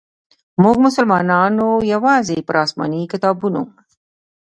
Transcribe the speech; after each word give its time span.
موږ 0.63 0.75
مسلمانانو 0.85 1.67
یوازي 1.93 2.39
پر 2.47 2.55
اسماني 2.63 3.01
کتابونو. 3.13 3.63